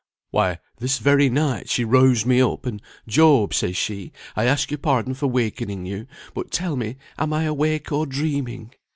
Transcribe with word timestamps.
Why, 0.31 0.57
this 0.79 0.97
very 0.97 1.29
night 1.29 1.69
she 1.69 1.85
roused 1.85 2.25
me 2.25 2.41
up, 2.41 2.65
and 2.65 2.81
'Job,' 3.07 3.53
says 3.53 3.77
she, 3.77 4.11
'I 4.35 4.45
ask 4.45 4.71
your 4.71 4.79
pardon 4.79 5.13
for 5.13 5.27
wakening 5.27 5.85
you, 5.85 6.07
but 6.33 6.49
tell 6.49 6.75
me, 6.75 6.97
am 7.19 7.33
I 7.33 7.43
awake 7.43 7.91
or 7.91 8.07
dreaming? 8.07 8.73